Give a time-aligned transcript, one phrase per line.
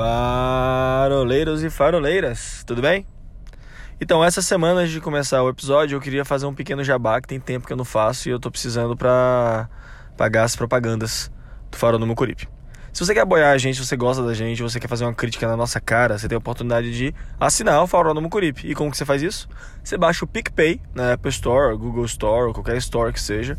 [0.00, 3.06] Faroleiros e faroleiras, tudo bem?
[4.00, 7.28] Então, essa semana antes de começar o episódio, eu queria fazer um pequeno jabá que
[7.28, 9.68] tem tempo que eu não faço e eu tô precisando pra
[10.16, 11.30] pagar as propagandas
[11.70, 12.48] do Farol no Mucuripe.
[12.94, 15.12] Se você quer apoiar a gente, se você gosta da gente, você quer fazer uma
[15.12, 18.66] crítica na nossa cara, você tem a oportunidade de assinar o Farol no Mucuripe.
[18.66, 19.50] E como que você faz isso?
[19.84, 23.58] Você baixa o PicPay na Apple Store, Google Store, qualquer store que seja.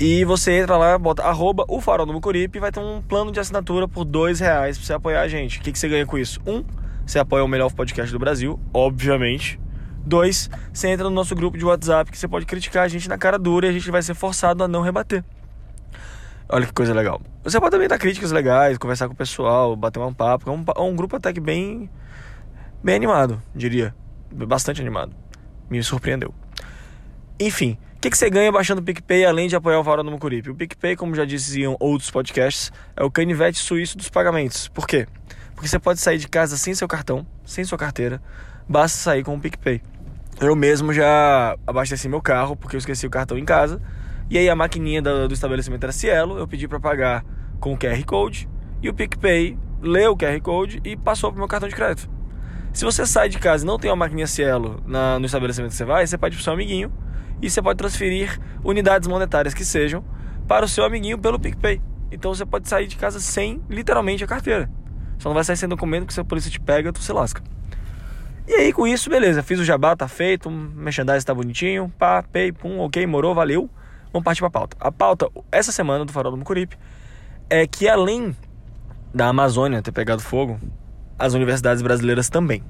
[0.00, 3.32] E você entra lá, bota arroba o farol no Mucuripe e vai ter um plano
[3.32, 5.58] de assinatura por dois reais pra você apoiar a gente.
[5.58, 6.40] O que, que você ganha com isso?
[6.46, 6.62] Um,
[7.04, 9.58] você apoia o melhor podcast do Brasil, obviamente.
[10.06, 13.18] Dois, você entra no nosso grupo de WhatsApp que você pode criticar a gente na
[13.18, 15.24] cara dura e a gente vai ser forçado a não rebater.
[16.48, 17.20] Olha que coisa legal.
[17.42, 20.48] Você pode também dar críticas legais, conversar com o pessoal, bater um papo.
[20.48, 21.90] É um, é um grupo até que bem,
[22.84, 23.92] bem animado, diria.
[24.32, 25.12] Bastante animado.
[25.68, 26.32] Me surpreendeu.
[27.40, 30.12] Enfim, o que, que, você ganha baixando o PicPay além de apoiar o Farol no
[30.12, 30.50] Mucuripe?
[30.50, 34.68] O PicPay, como já diziam outros podcasts, é o canivete suíço dos pagamentos.
[34.68, 35.08] Por quê?
[35.52, 38.22] Porque você pode sair de casa sem seu cartão, sem sua carteira,
[38.68, 39.82] basta sair com o PicPay.
[40.40, 43.82] Eu mesmo já abasteci meu carro porque eu esqueci o cartão em casa.
[44.30, 47.24] E aí a maquininha do, estabelecimento era Cielo, eu pedi para pagar
[47.58, 48.48] com o QR Code
[48.80, 52.08] e o PicPay leu o QR Code e passou pro meu cartão de crédito.
[52.72, 55.76] Se você sai de casa e não tem uma maquininha Cielo na, no estabelecimento que
[55.76, 56.92] você vai, você pode ir pro seu amiguinho
[57.40, 60.04] e você pode transferir unidades monetárias que sejam
[60.46, 61.80] para o seu amiguinho pelo PicPay.
[62.10, 64.70] Então você pode sair de casa sem literalmente a carteira.
[65.18, 67.42] Só não vai sair sem documento que se a polícia te pega, tu se lasca.
[68.46, 72.22] E aí com isso, beleza, fiz o jabá, tá feito, o merchandising tá bonitinho, pá,
[72.22, 73.68] pay, pum, ok, morou, valeu.
[74.10, 74.76] Vamos partir pra pauta.
[74.80, 76.78] A pauta, essa semana do Farol do Mucuripe,
[77.50, 78.34] é que além
[79.12, 80.58] da Amazônia ter pegado fogo,
[81.18, 82.62] as universidades brasileiras também.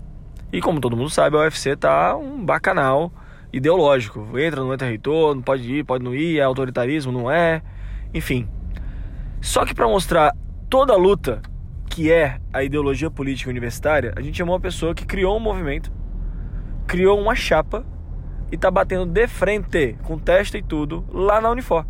[0.52, 3.12] E como todo mundo sabe, a UFC tá um bacanal
[3.52, 4.38] ideológico.
[4.38, 7.62] Entra, não entra reitor, não pode ir, pode não ir, é autoritarismo, não é.
[8.12, 8.48] Enfim.
[9.40, 10.34] Só que para mostrar
[10.68, 11.40] toda a luta
[11.88, 15.90] que é a ideologia política universitária, a gente chamou uma pessoa que criou um movimento,
[16.86, 17.84] criou uma chapa
[18.52, 21.84] e tá batendo de frente, com testa e tudo, lá na Unifor.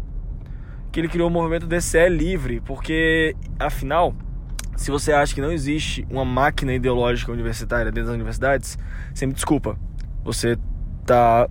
[0.91, 4.15] Que ele criou o movimento DCE livre, porque afinal,
[4.77, 8.79] se você acha que não existe uma máquina ideológica universitária dentro das universidades,
[9.13, 9.79] você me desculpa.
[10.25, 10.57] Você
[11.09, 11.49] tá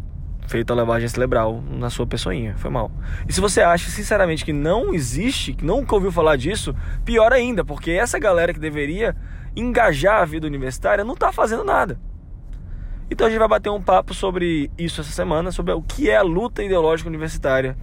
[0.47, 2.55] feito a lavagem cerebral na sua pessoinha.
[2.57, 2.91] Foi mal.
[3.27, 6.73] E se você acha, sinceramente, que não existe, que nunca ouviu falar disso,
[7.03, 9.15] pior ainda, porque essa galera que deveria
[9.55, 11.99] engajar a vida universitária não tá fazendo nada.
[13.09, 16.17] Então a gente vai bater um papo sobre isso essa semana, sobre o que é
[16.17, 17.75] a luta ideológica universitária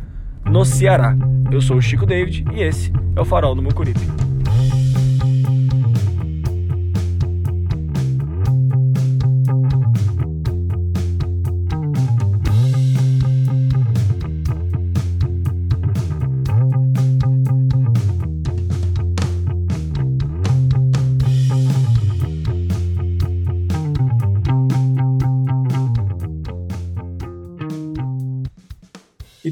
[0.45, 1.17] no Ceará.
[1.51, 4.24] Eu sou o Chico David e esse é o Farol do Mucuripe.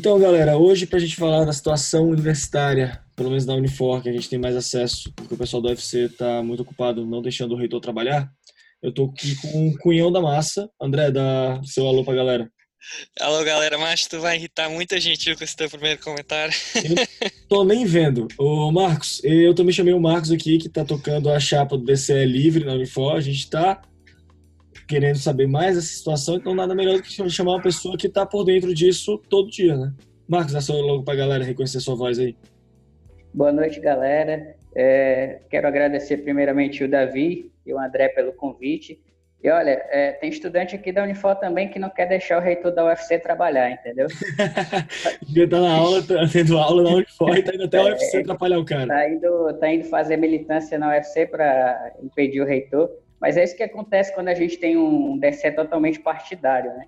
[0.02, 4.08] Então, galera, hoje para a gente falar da situação universitária, pelo menos na Unifor, que
[4.08, 7.54] a gente tem mais acesso, porque o pessoal do UFC está muito ocupado não deixando
[7.54, 8.28] o reitor trabalhar,
[8.82, 10.68] eu estou aqui com o Cunhão da Massa.
[10.80, 12.50] André, dá seu alô para a galera.
[13.20, 16.52] Alô, galera, mas tu vai irritar muita gente com esse teu primeiro comentário.
[16.74, 16.96] Eu
[17.48, 18.26] tô nem vendo.
[18.36, 22.24] Ô, Marcos, eu também chamei o Marcos aqui, que tá tocando a chapa do DCE
[22.24, 23.14] livre na Unifor.
[23.14, 23.80] A gente tá
[24.92, 28.26] querendo saber mais dessa situação, então nada melhor do que chamar uma pessoa que está
[28.26, 29.91] por dentro disso todo dia, né?
[30.28, 32.36] Marcos, dá seu logo para a galera reconhecer sua voz aí.
[33.32, 34.54] Boa noite, galera.
[34.76, 39.00] É, quero agradecer primeiramente o Davi e o André pelo convite.
[39.42, 42.70] E olha, é, tem estudante aqui da Unifor também que não quer deixar o reitor
[42.70, 44.06] da UFC trabalhar, entendeu?
[45.26, 48.19] Estar tá na aula, tá tendo aula na Unifor e tá indo até a UFC
[48.19, 48.88] é, atrapalhar o cara.
[48.88, 52.91] Tá indo, tá indo fazer militância na UFC para impedir o reitor.
[53.22, 56.87] Mas é isso que acontece quando a gente tem um DCE totalmente partidário, né?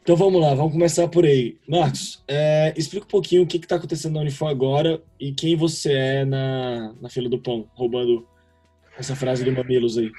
[0.00, 1.58] Então vamos lá, vamos começar por aí.
[1.68, 5.92] Marcos, é, explica um pouquinho o que está acontecendo na Unifor agora e quem você
[5.92, 8.26] é na, na fila do pão, roubando
[8.98, 10.10] essa frase do Mamilos aí.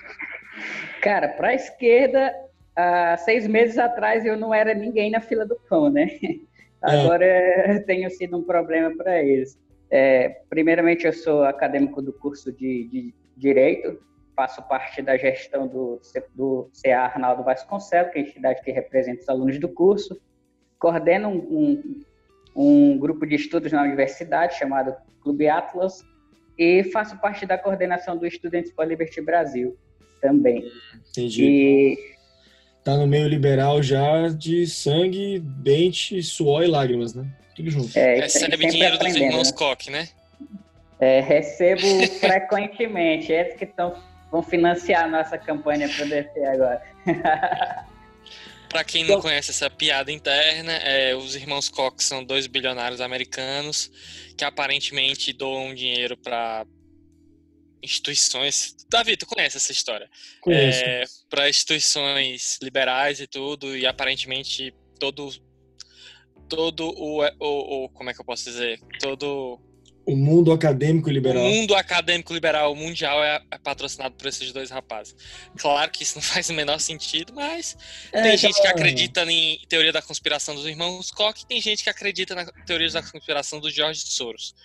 [1.01, 2.31] Cara, para a esquerda,
[2.75, 6.11] há seis meses atrás eu não era ninguém na fila do pão, né?
[6.21, 6.37] É.
[7.01, 7.79] Agora é.
[7.79, 9.57] tenho sido um problema para eles.
[9.89, 13.97] É, primeiramente, eu sou acadêmico do curso de, de Direito,
[14.39, 15.99] faço parte da gestão do,
[16.33, 20.17] do CA Arnaldo Vasconcelos, que é a entidade que representa os alunos do curso.
[20.79, 21.83] Coordeno um,
[22.55, 26.05] um, um grupo de estudos na universidade chamado Clube Atlas
[26.57, 29.77] e faço parte da coordenação do Estudantes for Liberty Brasil
[30.21, 30.63] também.
[31.09, 31.43] Entendi.
[31.43, 31.97] E...
[32.81, 37.27] Tá no meio liberal já de sangue, dente, suor e lágrimas, né?
[37.57, 37.99] Tudo junto.
[37.99, 39.57] É, Recebe dinheiro dos irmãos né?
[39.57, 40.07] Koch, né?
[40.97, 41.81] É, recebo
[42.21, 43.33] frequentemente.
[43.33, 43.93] Esses que estão
[44.31, 46.81] vão financiar a nossa campanha para o DC agora.
[48.69, 53.91] Para quem não conhece essa piada interna, é, os irmãos Koch são dois bilionários americanos
[54.37, 56.67] que aparentemente doam dinheiro para
[57.81, 58.75] instituições.
[58.87, 60.07] Davi, tu conhece essa história?
[60.39, 60.83] Conheço.
[60.83, 65.31] É, para instituições liberais e tudo, e aparentemente todo
[66.47, 68.79] todo o, o, o, como é que eu posso dizer?
[68.99, 69.59] Todo
[70.09, 71.43] o mundo acadêmico liberal.
[71.43, 75.15] O mundo acadêmico liberal mundial é, é, patrocinado por esses dois rapazes.
[75.57, 77.77] Claro que isso não faz o menor sentido, mas
[78.11, 81.83] é, tem gente que acredita em teoria da conspiração dos irmãos Koch e tem gente
[81.83, 84.55] que acredita na teoria da conspiração do George Soros.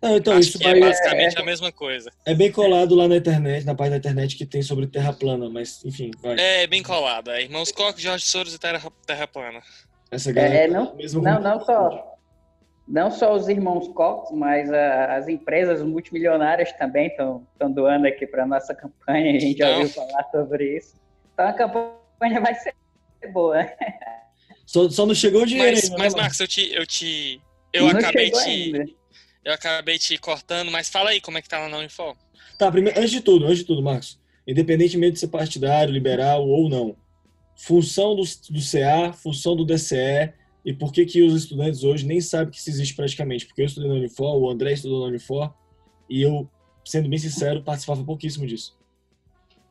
[0.00, 2.12] Não, então, Acho isso que vai, é basicamente é, a mesma coisa.
[2.24, 5.50] É bem colado lá na internet, na página da internet que tem sobre Terra plana,
[5.50, 6.36] mas enfim, vai.
[6.38, 7.30] É bem colado.
[7.30, 9.60] É Irmãos Koch, George Soros e Terra, terra plana.
[10.10, 12.17] Essa galera é, não, não, não só
[12.88, 18.46] não só os irmãos Cox, mas a, as empresas multimilionárias também estão doando aqui para
[18.46, 19.36] nossa campanha.
[19.36, 20.94] A gente já ouviu falar sobre isso.
[21.34, 22.74] Então a campanha vai ser
[23.32, 23.70] boa.
[24.64, 25.76] Só, só não chegou o dinheiro.
[25.76, 27.40] Mas, mas Marcos, eu te, eu te,
[27.72, 28.84] eu não acabei te, ainda.
[29.44, 30.70] eu acabei te cortando.
[30.70, 32.16] Mas fala aí como é que tá lá na Unifor.
[32.58, 36.68] Tá, primeiro, antes de tudo, antes de tudo, Marcos, independentemente de ser partidário, liberal ou
[36.68, 36.96] não,
[37.56, 40.34] função do, do CA, função do DCE
[40.68, 43.46] e por que, que os estudantes hoje nem sabem que isso existe praticamente.
[43.46, 45.54] Porque eu estudei na Unifor, o André estudou na Unifor,
[46.10, 46.46] e eu,
[46.84, 48.78] sendo bem sincero, participava pouquíssimo disso.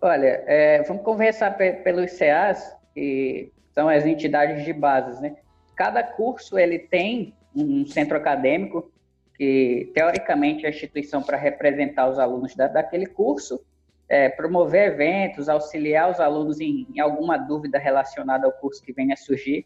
[0.02, 5.36] Olha, é, vamos conversar pelos CAs, que são as entidades de bases, né?
[5.76, 8.92] Cada curso ele tem um centro acadêmico
[9.38, 13.64] que teoricamente é a instituição para representar os alunos da, daquele curso,
[14.10, 19.14] é, promover eventos, auxiliar os alunos em, em, alguma dúvida relacionada ao curso que venha
[19.14, 19.64] a surgir.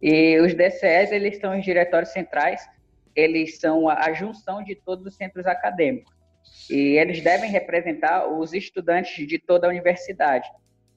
[0.00, 2.68] E os DCEs, eles estão em diretórios centrais,
[3.14, 6.14] eles são a, a junção de todos os centros acadêmicos.
[6.70, 10.48] E eles devem representar os estudantes de toda a universidade.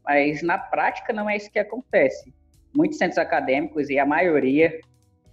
[0.04, 2.34] Mas na prática não é isso que acontece.
[2.74, 4.80] Muitos centros acadêmicos e a maioria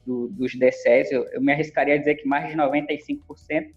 [0.06, 3.73] do, dos DCEs, eu, eu me arriscaria a dizer que mais de 95%,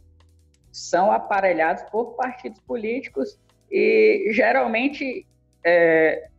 [0.71, 3.37] são aparelhados por partidos políticos
[3.69, 5.27] e geralmente
[5.65, 6.29] é,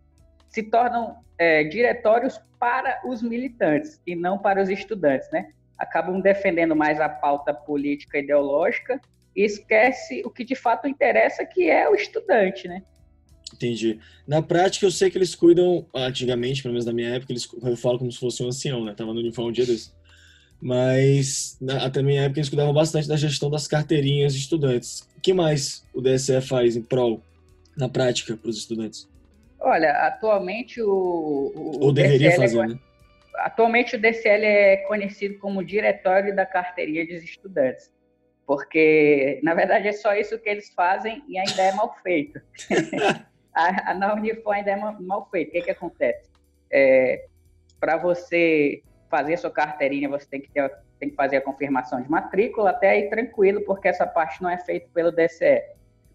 [0.48, 5.50] se tornam é, diretórios para os militantes e não para os estudantes, né?
[5.76, 9.00] Acabam defendendo mais a pauta política ideológica
[9.34, 12.84] e esquece o que de fato interessa, que é o estudante, né?
[13.52, 13.98] Entendi.
[14.24, 17.76] Na prática, eu sei que eles cuidam, antigamente, pelo menos na minha época, eles, eu
[17.76, 18.94] falo como se fosse um ancião, né?
[18.96, 19.90] Tava no uniforme um dia desse.
[20.60, 25.00] Mas, na, até minha época, eles cuidavam bastante da gestão das carteirinhas de estudantes.
[25.18, 27.20] O que mais o DSE faz em prol,
[27.76, 29.08] na prática, para os estudantes?
[29.62, 31.52] Olha, atualmente o.
[31.54, 32.78] o Ou deveria DCL fazer, é, né?
[33.36, 37.92] Atualmente o DCL é conhecido como Diretório da Carteirinha dos Estudantes,
[38.44, 42.40] porque na verdade é só isso que eles fazem e ainda é mal feito.
[43.54, 45.50] a, a, na Unifor ainda é mal, feito.
[45.50, 46.28] O que, que acontece?
[46.70, 47.26] É,
[47.78, 52.10] Para você fazer sua carteirinha, você tem que, ter, tem que fazer a confirmação de
[52.10, 55.62] matrícula, até aí tranquilo, porque essa parte não é feita pelo DCE.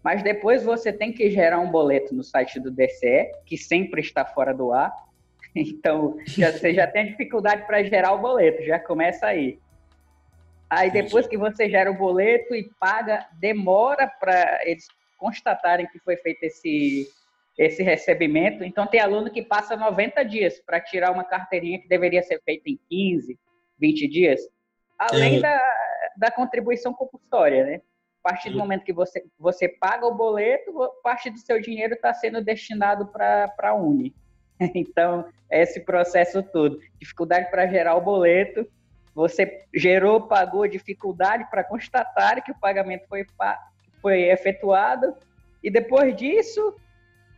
[0.02, 4.24] Mas depois você tem que gerar um boleto no site do DCE, que sempre está
[4.24, 4.92] fora do ar.
[5.56, 9.58] Então, já, você já tem dificuldade para gerar o boleto, já começa aí.
[10.70, 14.86] Aí depois que você gera o boleto e paga, demora para eles
[15.16, 17.08] constatarem que foi feito esse,
[17.58, 18.62] esse recebimento.
[18.62, 22.70] Então, tem aluno que passa 90 dias para tirar uma carteirinha que deveria ser feita
[22.70, 23.38] em 15,
[23.78, 24.40] 20 dias,
[24.98, 25.40] além é.
[25.40, 25.60] da,
[26.16, 27.80] da contribuição compulsória, né?
[28.28, 30.70] A partir do momento que você, você paga o boleto,
[31.02, 34.14] parte do seu dinheiro está sendo destinado para a Uni.
[34.74, 36.78] Então, é esse processo todo.
[36.98, 38.68] Dificuldade para gerar o boleto,
[39.14, 43.24] você gerou, pagou, dificuldade para constatar que o pagamento foi,
[44.02, 45.16] foi efetuado,
[45.62, 46.76] e depois disso,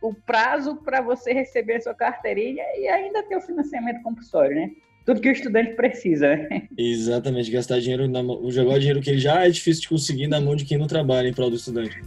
[0.01, 4.71] o prazo para você receber a sua carteirinha e ainda ter o financiamento compulsório, né?
[5.05, 6.35] Tudo que o estudante precisa.
[6.35, 6.67] Né?
[6.77, 10.55] Exatamente, gastar dinheiro na jogar dinheiro que ele já é difícil de conseguir na mão
[10.55, 12.01] de quem não trabalha em prol do estudante.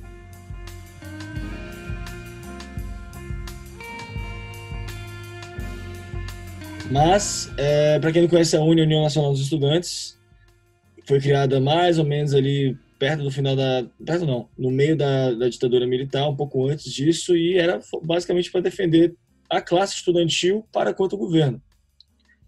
[6.90, 10.18] Mas, é, para quem não conhece a UNE, União Nacional dos Estudantes,
[11.06, 13.84] foi criada mais ou menos ali perto do final da.
[14.04, 18.50] Perto não, no meio da, da ditadura militar, um pouco antes disso, e era basicamente
[18.50, 19.14] para defender
[19.50, 21.60] a classe estudantil para contra o governo.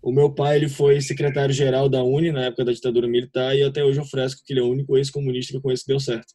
[0.06, 3.82] O meu pai ele foi secretário-geral da Uni na época da ditadura militar e até
[3.82, 6.32] hoje eu fresco que ele é o único ex-comunista que eu conheço que deu certo.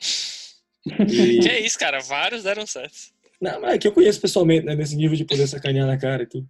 [0.86, 1.38] E...
[1.40, 2.00] Que é isso, cara?
[2.00, 2.94] Vários deram certo.
[3.40, 4.74] Não, mas é que eu conheço pessoalmente, né?
[4.74, 6.46] Nesse nível de poder sacanear na cara e tudo.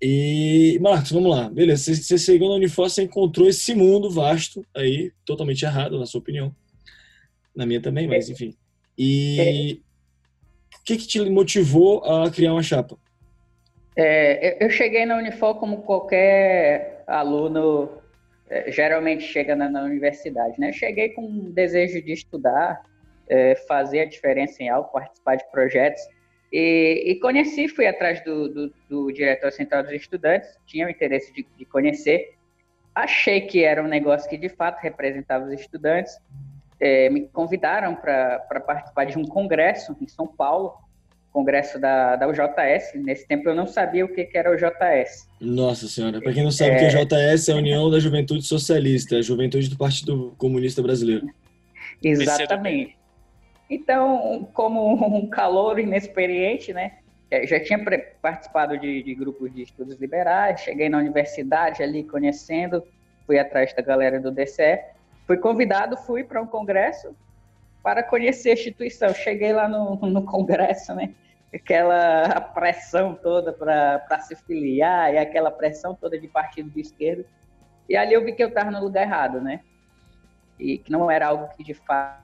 [0.00, 1.48] E, Marcos, vamos lá.
[1.48, 6.04] Beleza, você, você chegou na Unifor, você encontrou esse mundo vasto aí, totalmente errado, na
[6.04, 6.54] sua opinião.
[7.56, 8.54] Na minha também, mas enfim.
[8.98, 9.80] E
[10.88, 12.98] que, que te motivou a criar uma chapa?
[14.00, 18.00] É, eu cheguei na Unifor como qualquer aluno
[18.48, 20.68] é, geralmente chega na, na, universidade, né?
[20.68, 22.80] Eu cheguei com um desejo de estudar,
[23.28, 26.00] é, fazer a diferença em algo, participar de projetos.
[26.52, 31.32] E, e conheci, fui atrás do, do, do, diretor central dos estudantes, tinha o interesse
[31.32, 32.36] de, de conhecer.
[32.94, 36.16] Achei que era um negócio que de fato representava os estudantes.
[36.78, 40.76] É, me convidaram para participar de um congresso em São Paulo,
[41.38, 42.94] congresso da, da UJS.
[42.96, 45.28] Nesse tempo eu não sabia o que, que era o JS.
[45.40, 46.74] Nossa Senhora, para quem não sabe, é...
[46.74, 50.82] o que é JS é a União da Juventude Socialista, a juventude do Partido Comunista
[50.82, 51.28] Brasileiro.
[52.02, 52.96] Exatamente.
[53.70, 56.98] Então, como um calor inexperiente, né?
[57.30, 57.78] É, já tinha
[58.22, 62.82] participado de, de, grupos de estudos liberais, cheguei na universidade ali conhecendo,
[63.26, 64.80] fui atrás da galera do DCE,
[65.26, 67.14] fui convidado, fui para um congresso
[67.82, 69.14] para conhecer a instituição.
[69.14, 71.10] Cheguei lá no, no congresso, né?
[71.52, 77.24] Aquela pressão toda para se filiar e aquela pressão toda de partido de esquerda.
[77.88, 79.60] E ali eu vi que eu estava no lugar errado, né?
[80.58, 82.22] E que não era algo que de fato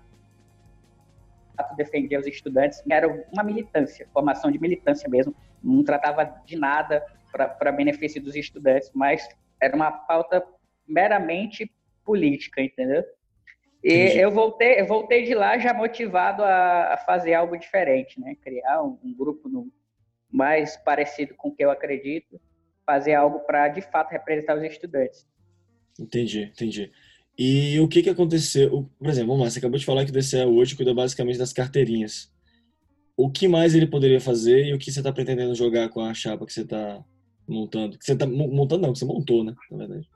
[1.77, 7.73] defendia os estudantes, era uma militância, formação de militância mesmo, não tratava de nada para
[7.73, 9.27] benefício dos estudantes, mas
[9.61, 10.45] era uma pauta
[10.87, 11.71] meramente
[12.05, 13.05] política, entendeu?
[13.85, 18.35] E eu voltei, eu voltei de lá já motivado a, a fazer algo diferente, né?
[18.43, 19.71] Criar um, um grupo no,
[20.31, 22.41] mais parecido com o que eu acredito,
[22.87, 25.29] fazer algo para de fato representar os estudantes.
[26.01, 26.91] Entendi, entendi.
[27.39, 28.91] E o que, que aconteceu?
[28.99, 31.53] Por exemplo, vamos lá, você acabou de falar que o DCE hoje cuida basicamente das
[31.53, 32.33] carteirinhas.
[33.17, 36.15] O que mais ele poderia fazer e o que você está pretendendo jogar com a
[36.15, 37.05] chapa que você está
[37.47, 37.99] montando?
[37.99, 39.55] Que você está montando, não, que você montou, né?
[39.71, 40.09] Na verdade.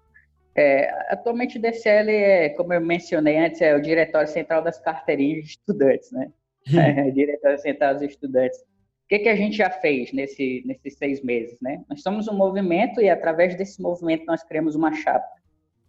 [0.61, 5.45] É, atualmente o DCL, é, como eu mencionei antes, é o Diretório Central das Carteirinhas
[5.45, 6.33] de Estudantes, né?
[6.69, 6.81] Hum.
[6.81, 8.59] É, Diretório Central dos Estudantes.
[8.59, 11.81] O que, que a gente já fez nesse, nesses seis meses, né?
[11.89, 15.29] Nós somos um movimento e, através desse movimento, nós criamos uma chapa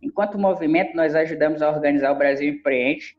[0.01, 3.17] Enquanto movimento, nós ajudamos a organizar o Brasil Empreende,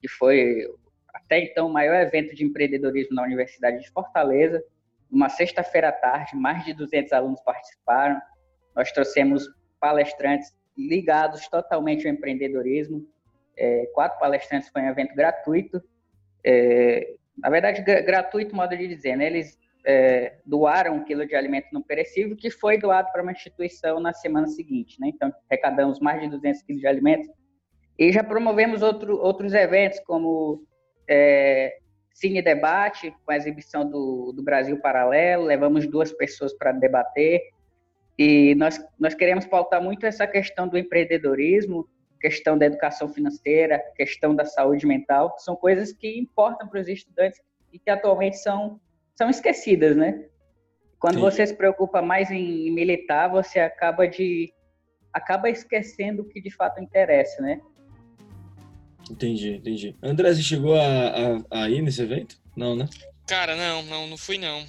[0.00, 0.64] que foi
[1.12, 4.62] até então o maior evento de empreendedorismo na Universidade de Fortaleza.
[5.10, 8.20] Uma sexta-feira à tarde, mais de 200 alunos participaram.
[8.74, 9.46] Nós trouxemos
[9.80, 10.52] palestrantes
[10.88, 13.06] ligados totalmente ao empreendedorismo.
[13.56, 15.82] É, quatro palestrantes foi um evento gratuito.
[16.44, 19.26] É, na verdade, gratuito, modo de dizer, né?
[19.26, 24.00] Eles é, doaram um quilo de alimento não perecível, que foi doado para uma instituição
[24.00, 25.00] na semana seguinte.
[25.00, 25.08] Né?
[25.08, 27.28] Então, arrecadamos mais de 200 quilos de alimento.
[27.98, 30.64] E já promovemos outro, outros eventos, como
[31.08, 31.78] é,
[32.14, 37.40] Cine Debate, com a exibição do, do Brasil Paralelo, levamos duas pessoas para debater.
[38.18, 41.88] E nós, nós queremos pautar muito essa questão do empreendedorismo,
[42.20, 47.40] questão da educação financeira, questão da saúde mental, são coisas que importam para os estudantes
[47.72, 48.80] e que atualmente são
[49.14, 50.24] são esquecidas, né?
[50.98, 51.20] Quando Sim.
[51.20, 54.52] você se preocupa mais em militar, você acaba de
[55.12, 57.60] acaba esquecendo o que de fato interessa, né?
[59.10, 59.96] Entendi, entendi.
[60.02, 62.36] André, você chegou a, a, a ir nesse evento?
[62.56, 62.88] Não, né?
[63.26, 64.64] Cara, não, não, não fui não.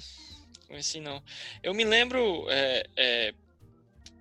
[0.70, 1.22] Assim não.
[1.62, 3.34] Eu me lembro, é, é,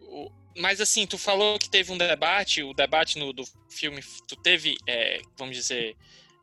[0.02, 4.36] o, mas assim, tu falou que teve um debate, o debate no, do filme, tu
[4.36, 5.96] teve, é, vamos dizer,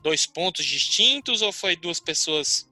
[0.02, 2.70] dois pontos distintos ou foi duas pessoas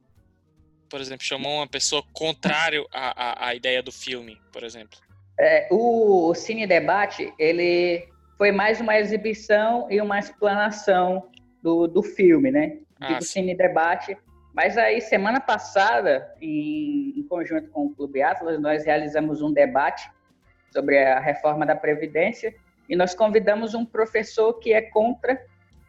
[0.89, 4.99] por exemplo, chamou uma pessoa contrário à, à, à ideia do filme, por exemplo?
[5.39, 11.29] É, o Cine Debate, ele foi mais uma exibição e uma explanação
[11.63, 12.79] do, do filme, né?
[13.01, 14.17] Ah, Cine Debate.
[14.55, 20.11] Mas aí, semana passada, em, em conjunto com o Clube Atlas, nós realizamos um debate
[20.73, 22.55] sobre a reforma da Previdência
[22.89, 25.41] e nós convidamos um professor que é contra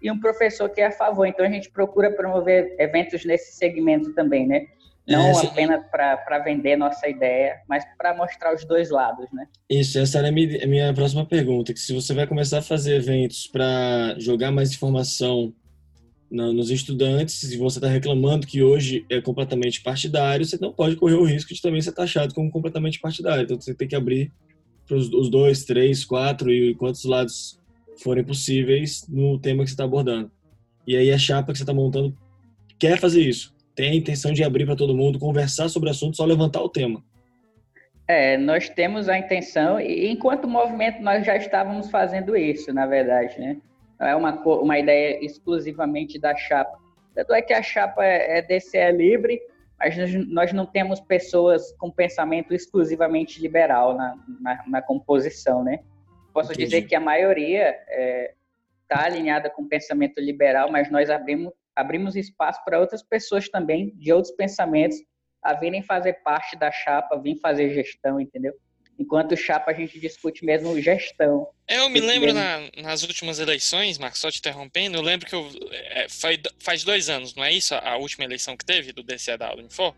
[0.01, 1.25] e um professor que é a favor.
[1.25, 4.67] Então, a gente procura promover eventos nesse segmento também, né?
[5.07, 5.47] Não essa...
[5.47, 9.47] apenas para vender nossa ideia, mas para mostrar os dois lados, né?
[9.67, 12.61] Isso, essa era a minha, a minha próxima pergunta, que se você vai começar a
[12.61, 15.51] fazer eventos para jogar mais informação
[16.31, 21.15] nos estudantes, se você está reclamando que hoje é completamente partidário, você não pode correr
[21.15, 23.43] o risco de também ser taxado como completamente partidário.
[23.43, 24.31] Então você tem que abrir
[24.87, 27.59] para os dois, três, quatro e quantos lados
[28.01, 30.31] forem possíveis no tema que você está abordando.
[30.85, 32.15] E aí a chapa que você está montando
[32.77, 36.17] quer fazer isso tem a intenção de abrir para todo mundo, conversar sobre o assunto,
[36.17, 37.01] só levantar o tema.
[38.05, 43.39] É, nós temos a intenção, e enquanto movimento nós já estávamos fazendo isso, na verdade,
[43.39, 43.55] né?
[43.99, 46.79] Não é uma, uma ideia exclusivamente da chapa.
[47.13, 49.41] Tanto é que a chapa é, é DCE livre,
[49.77, 49.95] mas
[50.27, 55.79] nós não temos pessoas com pensamento exclusivamente liberal na, na, na composição, né?
[56.33, 56.65] Posso Entendi.
[56.65, 58.33] dizer que a maioria está é,
[58.87, 64.11] tá alinhada com pensamento liberal, mas nós abrimos abrimos espaço para outras pessoas também, de
[64.11, 64.97] outros pensamentos,
[65.41, 68.53] a virem fazer parte da chapa, virem fazer gestão, entendeu?
[68.99, 71.47] Enquanto chapa, a gente discute mesmo gestão.
[71.69, 75.49] Eu me lembro na, nas últimas eleições, Marcos, só te interrompendo, eu lembro que eu,
[75.71, 76.07] é,
[76.59, 77.73] faz dois anos, não é isso?
[77.75, 79.95] A última eleição que teve do DCE da Unifor?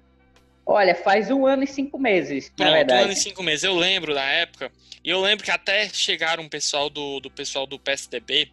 [0.63, 3.01] Olha, faz um ano e cinco meses, Pronto, na verdade.
[3.01, 3.63] um ano e cinco meses.
[3.63, 4.71] Eu lembro da época,
[5.03, 8.51] e eu lembro que até chegaram um pessoal do, do pessoal do PSDB,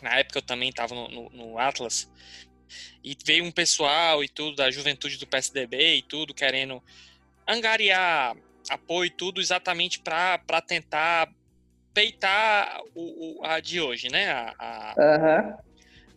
[0.00, 2.08] na época eu também estava no, no, no Atlas,
[3.02, 6.80] e veio um pessoal e tudo da juventude do PSDB e tudo querendo
[7.46, 8.36] angariar
[8.68, 11.28] apoio e tudo exatamente para tentar
[11.92, 14.30] peitar o, o, a de hoje, né?
[14.30, 15.56] A, a, uhum.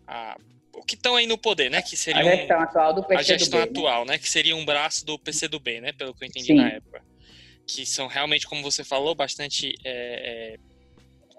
[0.08, 0.38] a,
[0.74, 1.82] o que estão aí no poder, né?
[1.82, 3.20] Que seria a gestão um, atual do PCdoB.
[3.20, 3.66] A gestão né?
[3.66, 4.18] atual, né?
[4.18, 5.94] Que seria um braço do PCdoB, né?
[5.94, 6.56] Pelo que eu entendi Sim.
[6.56, 7.02] na época.
[7.68, 10.60] Que são realmente, como você falou, bastante é, é,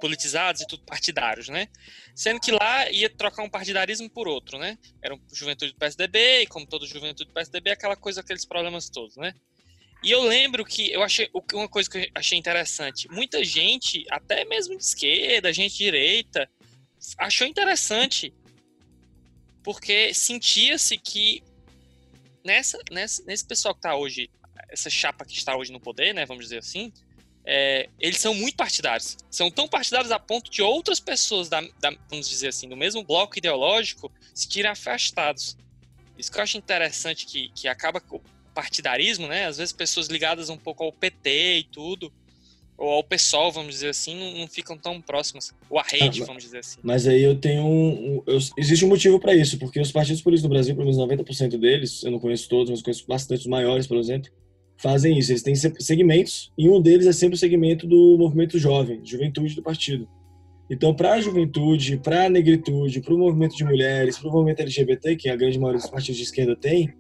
[0.01, 1.69] politizados e tudo partidários, né?
[2.15, 4.79] Sendo que lá ia trocar um partidarismo por outro, né?
[5.03, 8.89] Era um juventude do PSDB, e como todo juventude do PSDB, aquela coisa, aqueles problemas
[8.89, 9.35] todos, né?
[10.03, 13.09] E eu lembro que eu achei uma coisa que eu achei interessante.
[13.11, 16.49] Muita gente, até mesmo de esquerda, gente de direita,
[17.19, 18.33] achou interessante
[19.63, 21.43] porque sentia-se que
[22.45, 24.31] nessa, nessa, nesse pessoal que está hoje,
[24.69, 26.93] essa chapa que está hoje no poder, né, vamos dizer assim,
[27.45, 29.17] é, eles são muito partidários.
[29.29, 33.03] São tão partidários a ponto de outras pessoas, da, da, vamos dizer assim, do mesmo
[33.03, 35.57] bloco ideológico, se tirem afastados.
[36.17, 38.01] Isso que eu acho interessante, que, que acaba
[38.57, 39.45] partidarismo, né?
[39.45, 42.11] Às vezes pessoas ligadas um pouco ao PT e tudo,
[42.79, 45.55] ou ao PSOL, vamos dizer assim, não, não ficam tão próximas.
[45.69, 46.79] Ou a rede, ah, vamos dizer assim.
[46.83, 48.23] Mas aí eu tenho um.
[48.27, 51.59] Eu, existe um motivo para isso, porque os partidos políticos no Brasil, pelo menos 90%
[51.59, 54.31] deles, eu não conheço todos, mas conheço bastante os maiores, por exemplo,
[54.79, 55.33] fazem isso.
[55.33, 59.63] Eles têm segmentos, e um deles é sempre o segmento do movimento jovem, juventude do
[59.63, 60.09] partido.
[60.71, 64.61] Então, para a juventude, para a negritude, para o movimento de mulheres, para o movimento
[64.61, 66.93] LGBT, que a grande maioria dos partidos de esquerda tem,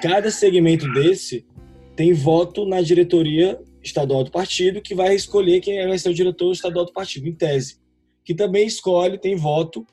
[0.00, 1.46] cada segmento desse
[1.94, 6.52] tem voto na diretoria estadual do partido, que vai escolher quem vai ser o diretor
[6.52, 7.78] estadual do partido, em tese.
[8.24, 9.86] Que também escolhe, tem voto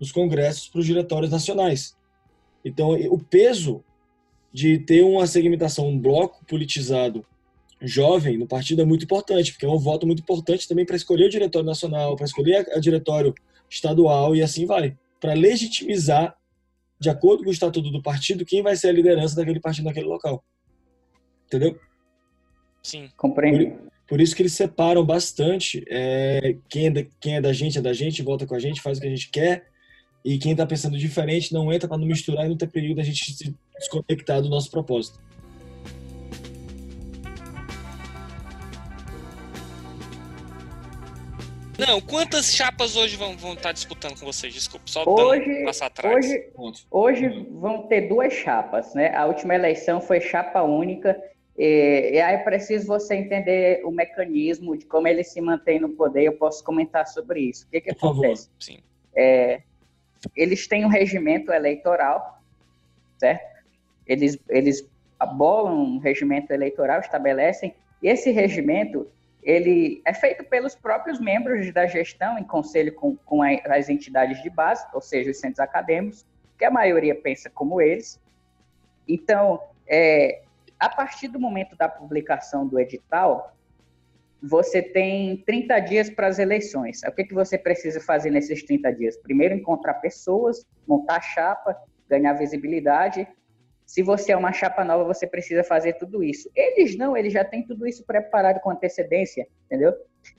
[0.00, 1.96] nos congressos para os diretórios nacionais.
[2.64, 3.84] Então, o peso
[4.52, 7.24] de ter uma segmentação, um bloco politizado
[7.80, 11.26] jovem no partido é muito importante, porque é um voto muito importante também para escolher
[11.26, 13.34] o diretório nacional, para escolher o diretório
[13.68, 16.36] estadual e assim vai, para legitimizar,
[17.04, 20.06] de acordo com o estatuto do partido, quem vai ser a liderança daquele partido naquele
[20.06, 20.42] local.
[21.46, 21.78] Entendeu?
[22.82, 23.10] Sim.
[23.14, 23.72] Compreendo.
[23.72, 27.78] Por, por isso que eles separam bastante é, quem, é da, quem é da gente
[27.78, 29.66] é da gente, volta com a gente, faz o que a gente quer,
[30.24, 33.02] e quem está pensando diferente não entra para não misturar e não ter perigo da
[33.02, 35.20] gente se desconectar do nosso propósito.
[41.78, 44.54] Não, quantas chapas hoje vão, vão estar tá disputando com vocês?
[44.54, 46.24] Desculpa, só hoje, passar atrás.
[46.24, 49.14] Hoje, hoje vão ter duas chapas, né?
[49.14, 51.20] A última eleição foi chapa única,
[51.56, 55.90] e, e aí é preciso você entender o mecanismo de como ele se mantém no
[55.90, 56.24] poder.
[56.24, 57.66] Eu posso comentar sobre isso.
[57.66, 58.48] O que, que acontece?
[58.58, 58.78] Sim.
[59.14, 59.60] É,
[60.36, 62.40] eles têm um regimento eleitoral,
[63.18, 63.54] certo?
[64.06, 64.86] Eles, eles
[65.18, 69.08] abolam um regimento eleitoral, estabelecem, e esse regimento
[69.44, 74.48] ele é feito pelos próprios membros da gestão, em conselho com, com as entidades de
[74.48, 76.26] base, ou seja, os centros acadêmicos,
[76.58, 78.18] que a maioria pensa como eles.
[79.06, 80.42] Então, é,
[80.80, 83.54] a partir do momento da publicação do edital,
[84.42, 87.02] você tem 30 dias para as eleições.
[87.02, 89.16] O que, que você precisa fazer nesses 30 dias?
[89.16, 91.76] Primeiro, encontrar pessoas, montar chapa,
[92.08, 93.26] ganhar visibilidade.
[93.94, 96.50] Se você é uma chapa nova, você precisa fazer tudo isso.
[96.52, 99.94] Eles não, eles já têm tudo isso preparado com antecedência, entendeu?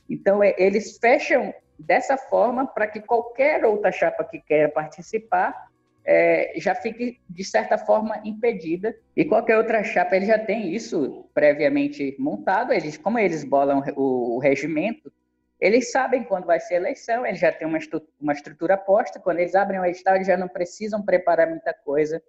[0.10, 5.70] Então, é, eles fecham dessa forma para que qualquer outra chapa que queira participar
[6.04, 8.94] é, já fique, de certa forma, impedida.
[9.16, 14.36] E qualquer outra chapa, ele já tem isso previamente montado, eles, como eles bolam o,
[14.36, 15.10] o regimento,
[15.62, 19.40] eles sabem quando vai ser eleição, eles já têm uma, estru uma estrutura posta, quando
[19.40, 22.22] eles abrem o edital, eles já não precisam preparar muita coisa,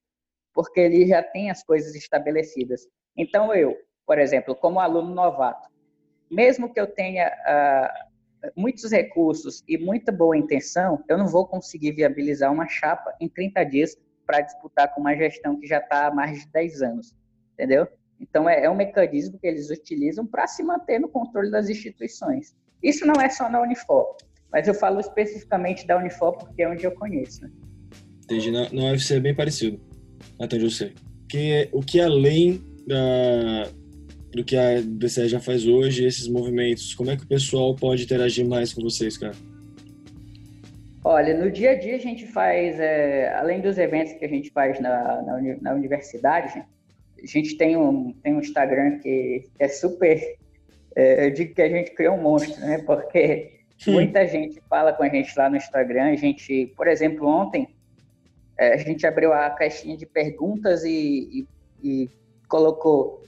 [0.56, 2.88] porque eles já têm as coisas estabelecidas.
[3.14, 5.68] Então, eu, por exemplo, como aluno novato,
[6.30, 11.92] mesmo que eu tenha uh, muitos recursos e muita boa intenção, eu não vou conseguir
[11.92, 16.10] viabilizar uma chapa em 30 dias para disputar com uma gestão que já está há
[16.10, 17.14] mais de 10 anos,
[17.52, 17.86] entendeu?
[18.18, 22.56] Então, é, é um mecanismo que eles utilizam para se manter no controle das instituições.
[22.82, 24.16] Isso não é só na Unifor,
[24.50, 27.42] mas eu falo especificamente da Unifor porque é onde eu conheço.
[27.42, 27.50] Né?
[28.24, 28.50] Entendi.
[28.50, 29.78] Na, na UFC é bem parecido,
[30.38, 30.92] até onde eu sei.
[31.28, 33.68] Que, o que além da,
[34.32, 36.94] do que a DCE já faz hoje, esses movimentos?
[36.94, 39.34] Como é que o pessoal pode interagir mais com vocês, cara?
[41.02, 44.50] Olha, no dia a dia a gente faz, é, além dos eventos que a gente
[44.50, 46.64] faz na, na, na universidade,
[47.22, 50.20] a gente tem um, tem um Instagram que é super.
[50.94, 52.78] É, eu digo que a gente criou um monstro, né?
[52.84, 53.52] Porque
[53.86, 56.06] muita gente fala com a gente lá no Instagram.
[56.06, 57.68] A gente, por exemplo, ontem
[58.58, 61.46] é, a gente abriu a caixinha de perguntas e,
[61.82, 62.10] e, e
[62.48, 63.22] colocou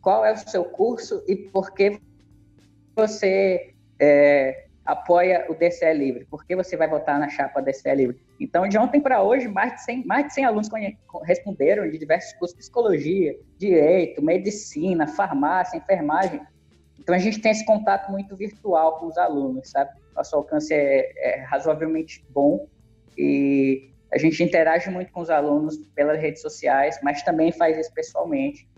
[0.00, 2.00] qual é o seu curso e por que
[2.94, 6.24] você é, apoia o DCE Livre?
[6.24, 8.20] Por que você vai votar na chapa DCE Livre?
[8.38, 10.68] Então, de ontem para hoje, mais de 100, mais de 100 alunos
[11.22, 16.40] responderam de diversos cursos psicologia, direito, medicina, farmácia, enfermagem.
[16.98, 19.92] Então, a gente tem esse contato muito virtual com os alunos, sabe?
[20.14, 22.66] Nosso alcance é, é razoavelmente bom
[23.16, 27.92] e a gente interage muito com os alunos pelas redes sociais, mas também faz isso
[27.94, 28.68] pessoalmente,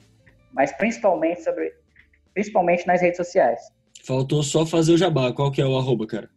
[0.53, 1.75] mas principalmente sobre,
[2.33, 3.61] principalmente nas redes sociais.
[4.05, 5.33] Faltou só fazer o jabá.
[5.33, 6.31] Qual que é o arroba, cara?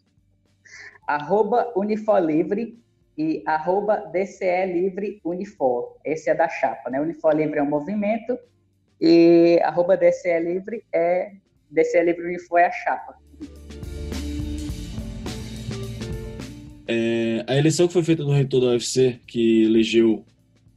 [1.06, 2.82] Arroba Unifolivre
[3.16, 5.98] e arroba DCE Livre Unifor.
[6.04, 7.00] Esse é da chapa, né?
[7.00, 8.38] Unifor Livre é um movimento
[9.00, 11.34] e arroba DCE Livre é
[11.70, 13.16] DCE Livre Unifor é a chapa.
[16.88, 20.26] É, a eleição que foi feita no reitor da UFC, que elegeu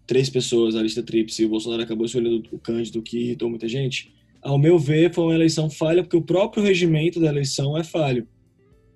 [0.07, 3.69] três pessoas na lista tríplice e o Bolsonaro acabou escolhendo o Cândido, que irritou muita
[3.69, 7.85] gente, ao meu ver, foi uma eleição falha, porque o próprio regimento da eleição é
[7.85, 8.27] falho.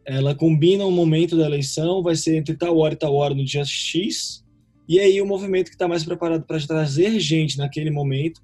[0.05, 3.45] Ela combina o momento da eleição, vai ser entre tal hora e tal hora no
[3.45, 4.45] dia X,
[4.89, 8.43] e aí o movimento que está mais preparado para trazer gente naquele momento,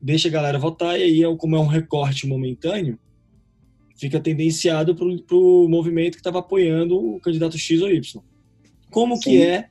[0.00, 2.98] deixa a galera votar, e aí, como é um recorte momentâneo,
[4.00, 8.22] fica tendenciado para o movimento que estava apoiando o candidato X ou Y.
[8.90, 9.22] Como Sim.
[9.22, 9.68] que é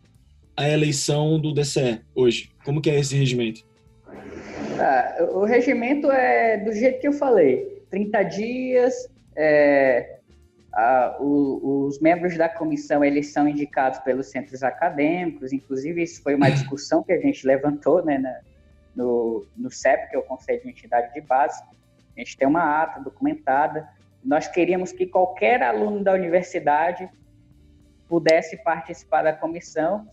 [0.55, 2.51] a eleição do DCE hoje?
[2.63, 3.67] Como que é esse regimento?
[4.79, 8.93] Ah, o regimento é do jeito que eu falei: 30 dias.
[9.35, 10.19] É,
[10.71, 16.35] a, o, os membros da comissão eles são indicados pelos centros acadêmicos, inclusive isso foi
[16.35, 18.39] uma discussão que a gente levantou né, na,
[18.95, 21.61] no, no CEP, que é o Conselho de Entidade de Base.
[22.15, 23.87] A gente tem uma ata documentada.
[24.23, 27.09] Nós queríamos que qualquer aluno da universidade
[28.07, 30.07] pudesse participar da comissão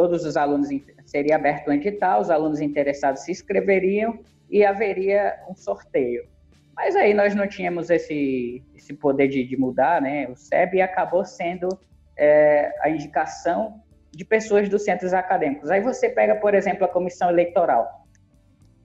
[0.00, 0.68] todos os alunos
[1.04, 6.26] seria aberto um edital, os alunos interessados se inscreveriam e haveria um sorteio.
[6.74, 10.26] Mas aí nós não tínhamos esse, esse poder de, de mudar, né?
[10.30, 11.68] O SEB acabou sendo
[12.16, 15.70] é, a indicação de pessoas dos centros acadêmicos.
[15.70, 18.06] Aí você pega, por exemplo, a comissão eleitoral,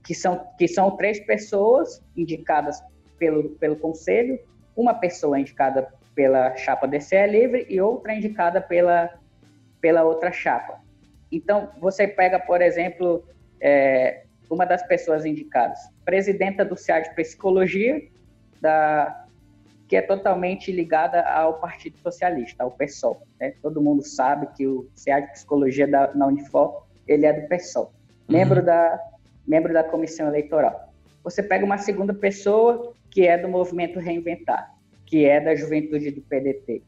[0.03, 2.83] que são, que são três pessoas indicadas
[3.17, 4.37] pelo, pelo conselho,
[4.75, 9.09] uma pessoa indicada pela chapa DCE Livre e outra indicada pela,
[9.81, 10.79] pela outra chapa.
[11.31, 13.23] Então, você pega, por exemplo,
[13.59, 18.01] é, uma das pessoas indicadas, presidenta do CIA de Psicologia,
[18.61, 19.25] da,
[19.87, 23.21] que é totalmente ligada ao Partido Socialista, ao PSOL.
[23.39, 23.53] Né?
[23.61, 27.91] Todo mundo sabe que o CIA de Psicologia da, na Unifor, ele é do PSOL,
[28.29, 28.35] uhum.
[28.35, 28.99] membro, da,
[29.45, 30.89] membro da Comissão Eleitoral.
[31.23, 34.75] Você pega uma segunda pessoa que é do Movimento Reinventar,
[35.05, 36.83] que é da Juventude do PDT.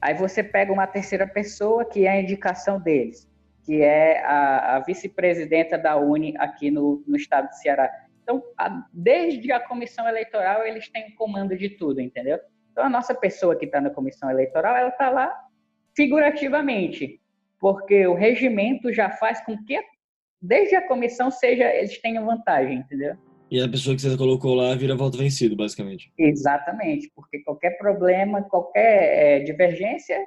[0.00, 3.28] Aí você pega uma terceira pessoa que é a indicação deles,
[3.62, 7.92] que é a, a vice-presidenta da Uni aqui no, no estado do Ceará.
[8.22, 12.40] Então, a, desde a comissão eleitoral, eles têm o comando de tudo, entendeu?
[12.72, 15.30] Então, a nossa pessoa que está na comissão eleitoral, ela está lá
[15.94, 17.20] figurativamente,
[17.60, 19.78] porque o regimento já faz com que,
[20.40, 23.14] desde a comissão, seja eles tenham vantagem, entendeu?
[23.50, 26.12] E a pessoa que você colocou lá vira voto vencido, basicamente.
[26.18, 30.18] Exatamente, porque qualquer problema, qualquer é, divergência,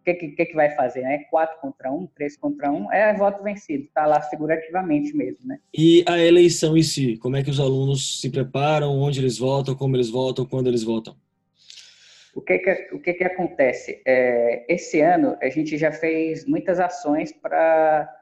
[0.00, 1.24] o que, que, que, vai fazer, né?
[1.30, 5.58] 4 contra 1, 3 contra 1, é voto vencido, está lá figurativamente mesmo, né?
[5.76, 9.74] E a eleição em si, como é que os alunos se preparam, onde eles votam,
[9.74, 11.16] como eles votam, quando eles votam?
[12.34, 14.00] O que que, o que, que acontece?
[14.06, 18.18] É, esse ano a gente já fez muitas ações para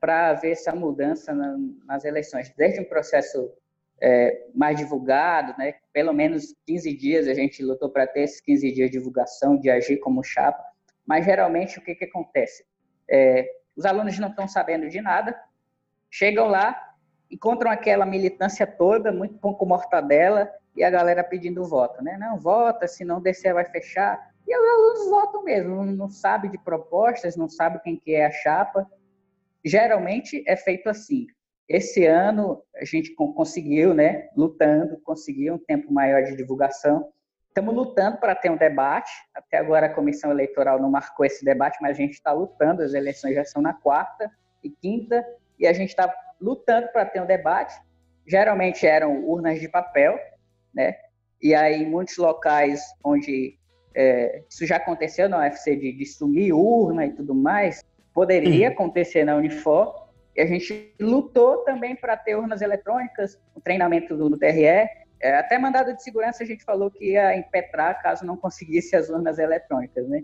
[0.00, 3.50] para haver essa mudança na, nas eleições, desde um processo
[4.00, 5.74] é, mais divulgado, né?
[5.92, 9.70] Pelo menos 15 dias a gente lutou para ter esses 15 dias de divulgação, de
[9.70, 10.68] agir como chapa
[11.08, 12.66] mas geralmente o que, que acontece?
[13.10, 15.34] É, os alunos não estão sabendo de nada,
[16.10, 16.78] chegam lá,
[17.30, 22.18] encontram aquela militância toda, muito pão com mortadela, e a galera pedindo voto, né?
[22.18, 24.32] Não, vota, senão o DC vai fechar.
[24.46, 28.26] E os alunos votam mesmo, não, não sabem de propostas, não sabem quem que é
[28.26, 28.86] a chapa.
[29.64, 31.26] Geralmente é feito assim.
[31.68, 37.12] Esse ano a gente conseguiu, né, lutando, conseguiu um tempo maior de divulgação,
[37.58, 39.10] Estamos lutando para ter um debate.
[39.34, 42.84] Até agora a comissão eleitoral não marcou esse debate, mas a gente está lutando.
[42.84, 44.30] As eleições já são na quarta
[44.62, 45.26] e quinta
[45.58, 46.08] e a gente está
[46.40, 47.74] lutando para ter um debate.
[48.24, 50.16] Geralmente eram urnas de papel,
[50.72, 50.94] né?
[51.42, 53.58] E aí muitos locais onde
[53.92, 59.24] é, isso já aconteceu na UFC de, de sumir urna e tudo mais, poderia acontecer
[59.24, 60.07] na Unifor,
[60.38, 65.36] e a gente lutou também para ter urnas eletrônicas, o treinamento do, do TRE, é,
[65.36, 69.40] até mandado de segurança a gente falou que ia impetrar caso não conseguisse as urnas
[69.40, 70.22] eletrônicas, né?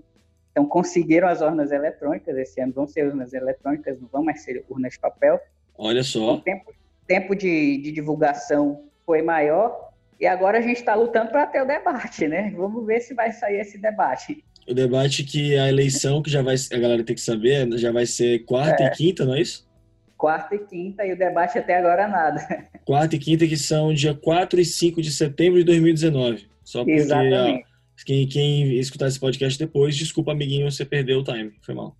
[0.52, 4.64] Então conseguiram as urnas eletrônicas, esse ano vão ser urnas eletrônicas, não vão mais ser
[4.68, 5.40] urnas de papel.
[5.76, 6.34] Olha só.
[6.34, 6.72] O tempo,
[7.08, 11.66] tempo de, de divulgação foi maior, e agora a gente está lutando para ter o
[11.66, 12.54] debate, né?
[12.56, 14.44] Vamos ver se vai sair esse debate.
[14.68, 18.06] O debate que a eleição, que já vai a galera tem que saber, já vai
[18.06, 18.86] ser quarta é.
[18.86, 19.73] e quinta, não é isso?
[20.16, 22.40] Quarta e quinta, e o debate até agora nada.
[22.84, 26.46] Quarta e quinta, que são dia 4 e 5 de setembro de 2019.
[26.62, 27.64] Só porque Exatamente.
[27.70, 31.52] Ó, quem, quem escutar esse podcast depois, desculpa, amiguinho, você perdeu o time.
[31.62, 31.96] Foi mal.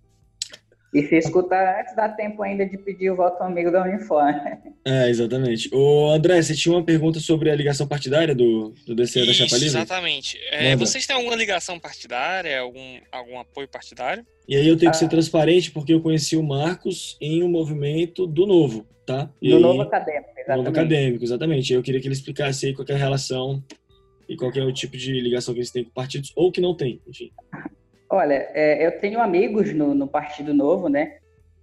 [0.95, 4.39] E se escutar antes, dá tempo ainda de pedir o voto amigo da Uniforme.
[4.87, 5.67] É, exatamente.
[5.73, 9.33] O André, você tinha uma pergunta sobre a ligação partidária do, do DCE Isso, da
[9.33, 9.79] Chapa Livre?
[9.79, 10.39] Exatamente.
[10.51, 14.23] É, vocês têm alguma ligação partidária, algum, algum apoio partidário?
[14.47, 15.09] E aí eu tenho que ser ah.
[15.09, 19.29] transparente porque eu conheci o Marcos em um movimento do Novo, tá?
[19.41, 20.57] E do Novo Acadêmico, exatamente.
[20.57, 21.73] Novo Acadêmico, exatamente.
[21.73, 23.63] Eu queria que ele explicasse aí qual é a relação
[24.29, 26.75] e qual é o tipo de ligação que eles têm com partidos ou que não
[26.75, 27.31] tem, enfim.
[28.09, 31.17] Olha, é, eu tenho amigos no, no, Partido Novo, né?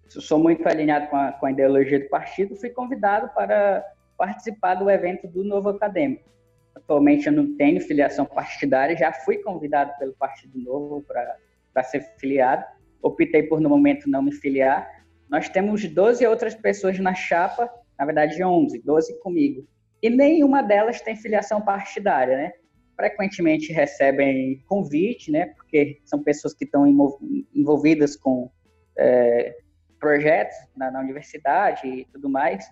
[0.09, 2.57] Sou muito alinhado com a, com a ideologia do partido.
[2.57, 3.85] Fui convidado para
[4.19, 6.29] participar do evento do Novo Acadêmico.
[6.75, 11.37] Atualmente eu não tenho filiação partidária, já fui convidado pelo Partido Novo para
[11.83, 12.65] ser filiado.
[13.01, 14.89] Optei por, no momento, não me filiar.
[15.31, 19.67] Nós temos 12 outras pessoas na chapa, na verdade 11, 12 comigo.
[20.03, 22.53] E nenhuma delas tem filiação partidária, né?
[22.97, 26.87] frequentemente recebem convite, né, porque são pessoas que estão
[27.55, 28.51] envolvidas com
[28.97, 29.57] é,
[29.99, 32.65] projetos na, na, universidade e tudo mais,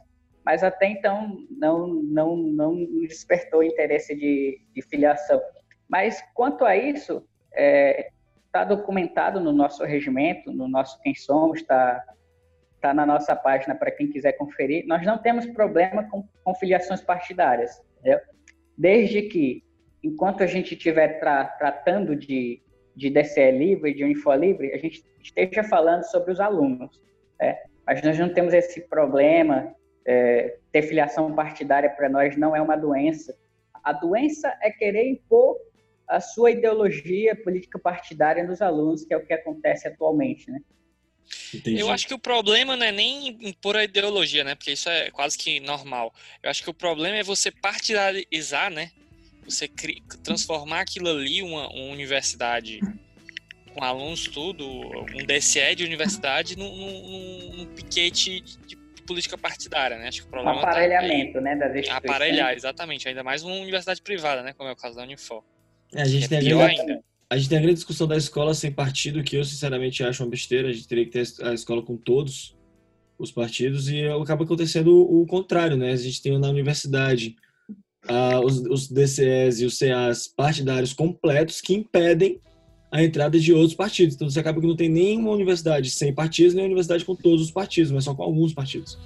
[0.44, 5.40] mas até então não, não, não despertou interesse de, de filiação.
[5.88, 8.10] Mas quanto a isso, é,
[8.52, 12.04] tá documentado no nosso regimento, no nosso Quem Somos, está
[12.80, 14.86] tá na nossa página para quem quiser conferir.
[14.86, 18.20] Nós não temos problema com, com filiações partidárias, entendeu?
[18.76, 19.62] desde que
[20.02, 22.62] enquanto a gente estiver tra tratando de,
[22.96, 27.02] de DCE livre, de Info livre, a gente esteja falando sobre os alunos.
[27.38, 27.58] Né?
[27.86, 29.74] Mas nós não temos esse problema.
[30.06, 33.36] É, ter filiação partidária para nós não é uma doença.
[33.84, 35.58] A doença é querer impor
[36.10, 40.60] a sua ideologia política partidária nos alunos, que é o que acontece atualmente, né?
[41.54, 41.78] Entendi.
[41.78, 44.54] Eu acho que o problema não é nem impor a ideologia, né?
[44.56, 46.12] Porque isso é quase que normal.
[46.42, 48.90] Eu acho que o problema é você partidarizar, né?
[49.50, 49.68] você
[50.22, 52.80] transformar aquilo ali, uma, uma universidade
[53.74, 60.06] com alunos tudo, um DSE de universidade, num, num, num piquete de, política partidária, né?
[60.06, 61.88] Acho que o problema um aparelhamento, tá né, das.
[61.88, 63.08] Aparelhar, exatamente.
[63.08, 64.52] Ainda mais uma universidade privada, né?
[64.52, 65.42] Como é o caso da Unifor.
[65.94, 67.04] É, a gente é tem pior a grande, ainda.
[67.28, 70.30] A gente tem a grande discussão da escola sem partido, que eu sinceramente acho uma
[70.30, 70.68] besteira.
[70.68, 72.56] A gente teria que ter a escola com todos
[73.18, 75.92] os partidos e acaba acontecendo o, o contrário, né?
[75.92, 77.36] A gente tem na universidade
[78.44, 82.40] os, os DCEs e os CAs partidários completos que impedem
[82.90, 84.16] a entrada de outros partidos.
[84.16, 87.50] Então você acaba que não tem nenhuma universidade sem partidos, nem universidade com todos os
[87.50, 88.98] partidos, mas só com alguns partidos.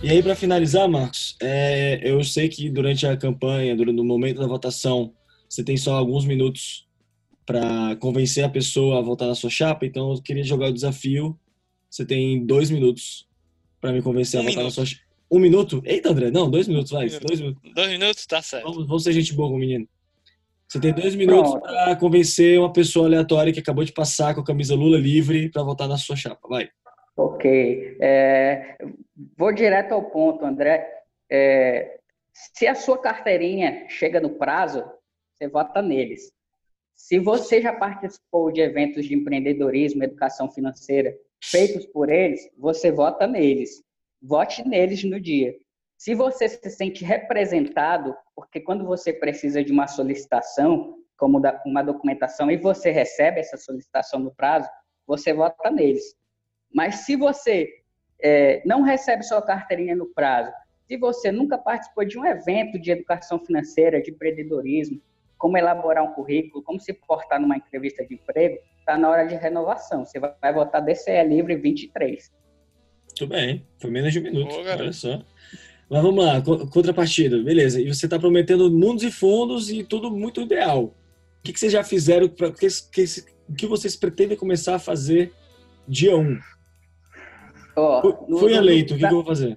[0.00, 4.40] E aí, para finalizar, Marcos, é, eu sei que durante a campanha, durante o momento
[4.40, 5.12] da votação,
[5.48, 6.86] você tem só alguns minutos
[7.44, 11.36] para convencer a pessoa a votar na sua chapa, então eu queria jogar o desafio.
[11.90, 13.26] Você tem dois minutos
[13.80, 14.78] para me convencer um a votar minuto.
[14.78, 14.98] na sua.
[15.30, 15.82] Um minuto?
[15.84, 17.06] Eita, André, não, dois minutos, vai.
[17.06, 17.72] Um dois minutos.
[17.74, 18.64] Dois minutos, tá certo.
[18.64, 19.88] Vamos, vamos ser gente boa com o menino.
[20.68, 24.44] Você tem dois minutos para convencer uma pessoa aleatória que acabou de passar com a
[24.44, 26.46] camisa Lula livre para votar na sua chapa.
[26.48, 26.68] Vai.
[27.18, 27.96] Ok.
[28.00, 28.78] É,
[29.36, 31.02] vou direto ao ponto, André.
[31.28, 31.98] É,
[32.32, 34.84] se a sua carteirinha chega no prazo,
[35.34, 36.32] você vota neles.
[36.94, 43.26] Se você já participou de eventos de empreendedorismo, educação financeira, feitos por eles, você vota
[43.26, 43.82] neles.
[44.22, 45.56] Vote neles no dia.
[45.96, 52.48] Se você se sente representado, porque quando você precisa de uma solicitação, como uma documentação,
[52.48, 54.68] e você recebe essa solicitação no prazo,
[55.04, 56.17] você vota neles.
[56.72, 57.68] Mas se você
[58.20, 60.52] é, não recebe sua carteirinha no prazo,
[60.86, 65.00] se você nunca participou de um evento de educação financeira, de empreendedorismo,
[65.36, 69.36] como elaborar um currículo, como se portar numa entrevista de emprego, está na hora de
[69.36, 70.04] renovação.
[70.04, 72.32] Você vai votar DCE livre 23.
[73.08, 75.22] Muito bem, foi menos de um minuto, Pô, olha só.
[75.90, 77.80] Mas vamos lá, contrapartida, beleza.
[77.80, 80.84] E você está prometendo mundos e fundos e tudo muito ideal.
[80.84, 80.94] O
[81.42, 82.26] que, que vocês já fizeram?
[82.26, 83.04] O que, que,
[83.56, 85.32] que vocês pretendem começar a fazer
[85.86, 86.38] dia 1?
[87.78, 89.56] Oh, Fui eleito, o que, eu vou fazer?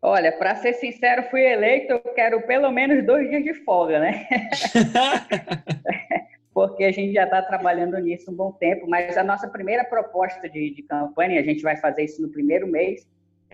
[0.00, 3.98] Ó, Olha, para ser sincero, fui eleito, eu quero pelo menos dois dias de folga,
[3.98, 4.26] né?
[6.54, 10.48] Porque a gente já está trabalhando nisso um bom tempo, mas a nossa primeira proposta
[10.48, 13.06] de, de campanha, a gente vai fazer isso no primeiro mês,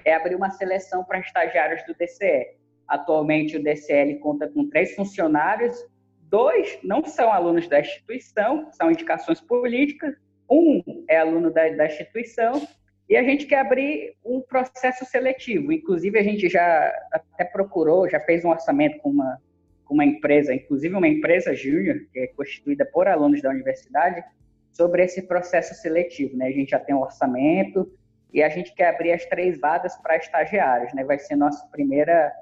[0.05, 2.55] é abrir uma seleção para estagiários do DCE.
[2.87, 5.77] Atualmente, o DCL conta com três funcionários,
[6.23, 10.15] dois não são alunos da instituição, são indicações políticas,
[10.49, 12.63] um é aluno da, da instituição
[13.09, 15.73] e a gente quer abrir um processo seletivo.
[15.73, 19.39] Inclusive, a gente já até procurou, já fez um orçamento com uma,
[19.85, 24.25] com uma empresa, inclusive uma empresa júnior, que é constituída por alunos da universidade,
[24.73, 26.37] sobre esse processo seletivo.
[26.37, 26.47] Né?
[26.47, 27.93] A gente já tem um orçamento
[28.33, 30.93] e a gente quer abrir as três vagas para estagiários.
[30.95, 31.05] Né?
[31.05, 32.33] Vai ser nossa primeira,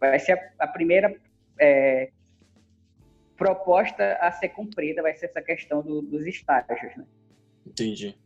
[0.00, 1.14] vai ser a, primeira
[1.60, 2.10] é,
[3.36, 6.96] proposta a ser cumprida, vai ser essa questão do, dos estágios.
[6.96, 7.04] Né?
[7.66, 8.16] Entendi.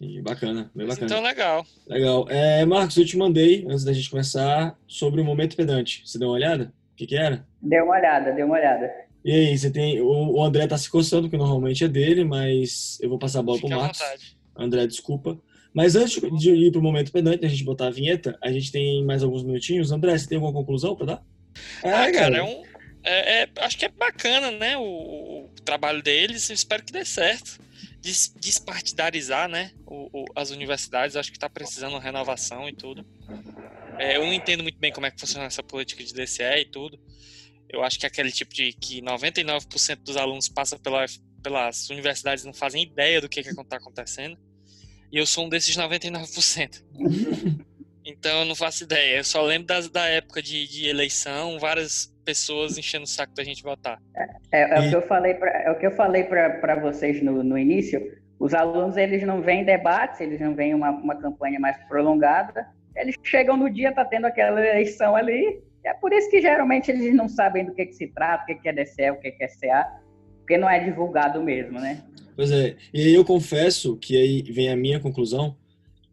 [0.00, 1.06] E bacana, bem bacana.
[1.06, 1.66] Então, legal.
[1.86, 2.26] Legal.
[2.30, 6.02] É, Marcos, eu te mandei, antes da gente começar, sobre o Momento Pedante.
[6.06, 6.72] Você deu uma olhada?
[6.94, 7.46] O que, que era?
[7.60, 8.90] Deu uma olhada, deu uma olhada.
[9.22, 10.00] E aí, você tem.
[10.00, 13.42] O, o André tá se coçando, que normalmente é dele, mas eu vou passar a
[13.42, 14.00] bola Fique pro Marcos.
[14.56, 15.38] André, desculpa.
[15.74, 19.04] Mas antes de ir pro Momento Pedante, a gente botar a vinheta, a gente tem
[19.04, 19.92] mais alguns minutinhos.
[19.92, 21.22] André, você tem alguma conclusão para dar?
[21.84, 22.62] Ah, ah cara, é um.
[23.04, 24.78] É, é, acho que é bacana, né?
[24.78, 26.48] O, o trabalho deles.
[26.48, 27.60] espero que dê certo
[28.00, 31.16] des despartidarizar né, o, o, as universidades.
[31.16, 33.06] Acho que está precisando de renovação e tudo.
[33.98, 36.64] É, eu não entendo muito bem como é que funciona essa política de DCE e
[36.64, 36.98] tudo.
[37.68, 41.04] Eu acho que é aquele tipo de que 99% dos alunos passa pela,
[41.42, 44.36] pelas universidades não fazem ideia do que está acontecendo.
[45.12, 46.82] E eu sou um desses 99%.
[48.02, 49.18] Então eu não faço ideia.
[49.18, 53.42] Eu só lembro das, da época de, de eleição, várias pessoas enchendo o saco da
[53.42, 54.00] gente votar.
[54.52, 57.20] É, é, é o que eu falei pra, é o que eu falei para vocês
[57.20, 58.00] no, no início.
[58.38, 62.68] Os alunos eles não vêm debates, eles não vêm uma, uma campanha mais prolongada.
[62.94, 65.60] Eles chegam no dia, tá tendo aquela eleição ali.
[65.84, 68.54] É por isso que geralmente eles não sabem do que, que se trata, o que,
[68.54, 70.00] que é DCE, o que, que é CA,
[70.38, 72.00] porque não é divulgado mesmo, né?
[72.36, 72.76] Pois é.
[72.94, 75.56] E aí eu confesso que aí vem a minha conclusão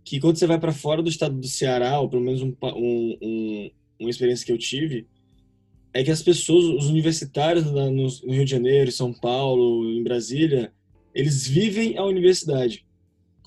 [0.04, 3.18] que quando você vai para fora do estado do Ceará, ou pelo menos um, um,
[3.22, 5.06] um, uma experiência que eu tive,
[5.98, 10.04] é que as pessoas, os universitários no, no Rio de Janeiro, em São Paulo, em
[10.04, 10.72] Brasília,
[11.12, 12.86] eles vivem a universidade.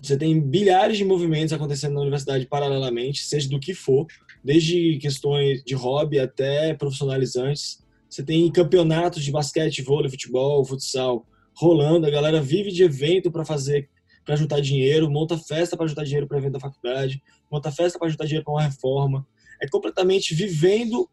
[0.02, 4.04] Você tem bilhares de movimentos acontecendo na universidade paralelamente, seja do que for,
[4.42, 7.84] desde questões de hobby até profissionalizantes.
[8.08, 13.44] Você tem campeonatos de basquete, vôlei, futebol, futsal rolando, a galera vive de evento para
[13.44, 13.88] fazer
[14.24, 18.08] para juntar dinheiro, monta festa para juntar dinheiro para evento da faculdade, monta festa para
[18.08, 19.24] juntar dinheiro para uma reforma.
[19.62, 21.08] É completamente vivendo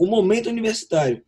[0.00, 1.22] o momento universitário.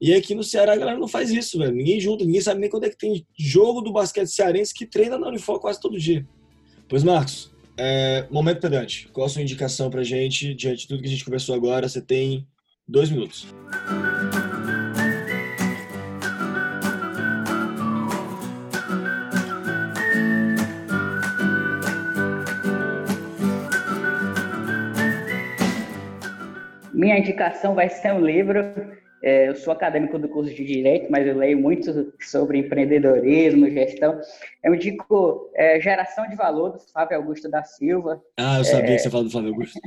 [0.00, 1.72] E aqui no Ceará a galera não faz isso, velho.
[1.72, 5.16] Ninguém junta, ninguém sabe nem quando é que tem jogo do basquete cearense que treina
[5.16, 6.26] na Unifor quase todo dia.
[6.88, 9.08] Pois, Marcos, é, momento pedante.
[9.12, 11.88] Qual a sua indicação pra gente, diante de tudo que a gente conversou agora?
[11.88, 12.44] Você tem
[12.88, 13.46] dois minutos.
[26.98, 28.58] Minha indicação vai ser um livro.
[29.22, 34.20] É, eu sou acadêmico do curso de Direito, mas eu leio muito sobre empreendedorismo, gestão.
[34.64, 38.20] Eu indico é, Geração de Valor, do Flávio Augusto da Silva.
[38.36, 38.96] Ah, eu sabia é...
[38.96, 39.80] que você falava do Flávio Augusto.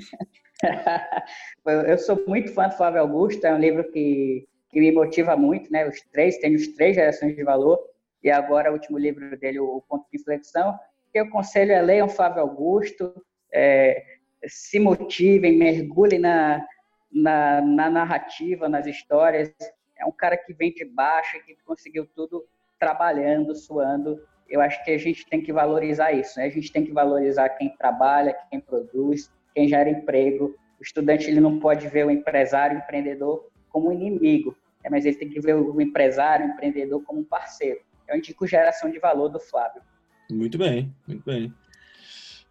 [1.89, 5.69] eu sou muito fã do Flávio Augusto, é um livro que, que me motiva muito,
[5.69, 5.85] né?
[5.85, 7.77] Os três, tem os três gerações de valor,
[8.23, 10.79] e agora o último livro dele, O Ponto de Inflexão,
[11.11, 13.13] que eu aconselho é leiam Flávio Augusto,
[13.53, 14.01] é,
[14.47, 16.65] se motivem, mergulhem na,
[17.11, 19.53] na, na narrativa, nas histórias.
[19.97, 22.45] É um cara que vem de baixo e que conseguiu tudo
[22.79, 24.19] trabalhando, suando.
[24.49, 26.39] Eu acho que a gente tem que valorizar isso.
[26.39, 26.45] Né?
[26.45, 30.55] A gente tem que valorizar quem trabalha, quem produz, quem gera emprego.
[30.79, 34.89] O estudante ele não pode ver o empresário, o empreendedor como um inimigo, né?
[34.89, 37.79] mas ele tem que ver o empresário, o empreendedor como um parceiro.
[38.07, 39.81] Eu indico geração de valor do Flávio.
[40.29, 41.53] Muito bem, muito bem.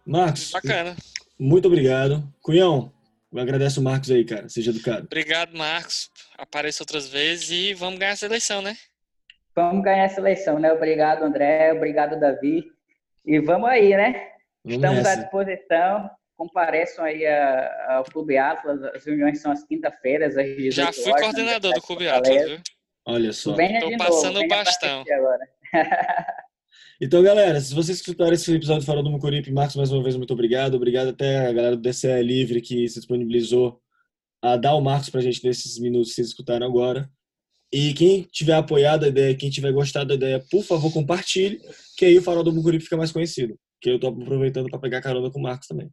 [0.05, 0.51] Marcos.
[0.51, 0.95] Bacana.
[1.37, 2.23] Muito obrigado.
[2.41, 2.91] Cunhão,
[3.33, 4.49] eu agradeço o Marcos aí, cara.
[4.49, 5.05] Seja educado.
[5.05, 6.09] Obrigado, Marcos.
[6.37, 8.75] Apareça outras vezes e vamos ganhar essa eleição, né?
[9.55, 10.71] Vamos ganhar essa eleição, né?
[10.71, 11.73] Obrigado, André.
[11.73, 12.65] Obrigado, Davi.
[13.25, 14.31] E vamos aí, né?
[14.63, 15.11] Vamos Estamos nessa.
[15.11, 16.09] à disposição.
[16.35, 17.25] Compareçam aí
[17.87, 18.83] ao Clube Atlas.
[18.83, 22.59] As reuniões são às quinta-feiras, às 18 Já fui horas, coordenador do Clube Atlas, viu?
[23.05, 23.55] Olha só.
[23.59, 25.03] Estou passando o bastão.
[27.03, 30.33] Então, galera, se vocês escutaram esse episódio Farol do Mucuripe, Marcos, mais uma vez, muito
[30.33, 30.75] obrigado.
[30.75, 33.81] Obrigado até a galera do DCE Livre que se disponibilizou
[34.39, 37.11] a dar o Marcos pra gente nesses minutos que vocês escutaram agora.
[37.73, 41.59] E quem tiver apoiado a ideia, quem tiver gostado da ideia, por favor, compartilhe,
[41.97, 43.57] que aí o Farol do Mucuripe fica mais conhecido.
[43.81, 45.89] Que eu tô aproveitando para pegar carona com o Marcos também.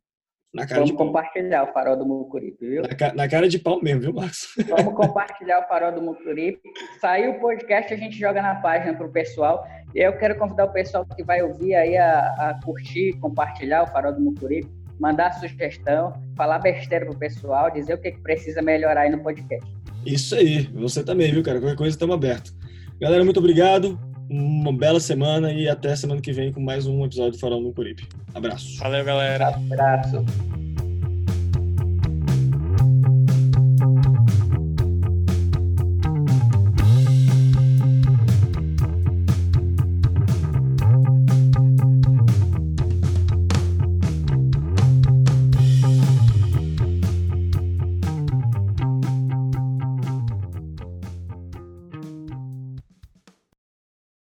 [0.59, 2.83] Na cara Vamos compartilhar o farol do Mucuripe, viu?
[2.83, 4.49] Na, na, cara de pau mesmo, viu, Marcos?
[4.69, 6.61] Vamos compartilhar o farol do Mucuripe.
[7.01, 9.65] Saiu o podcast, a gente joga na página para o pessoal.
[9.95, 13.87] E eu quero convidar o pessoal que vai ouvir aí a, a curtir, compartilhar o
[13.87, 19.03] farol do Mucuripe, mandar sugestão, falar besteira pro pessoal, dizer o que, que precisa melhorar
[19.03, 19.67] aí no podcast.
[20.05, 21.61] Isso aí, você também, viu, cara?
[21.61, 22.53] Qualquer coisa estamos aberto.
[23.01, 23.99] Galera, muito obrigado.
[24.31, 27.73] Uma bela semana e até semana que vem com mais um episódio do Farol no
[27.73, 28.07] Curipe.
[28.35, 28.79] Abraço.
[28.79, 29.49] Valeu, galera.
[29.49, 30.25] Abraço.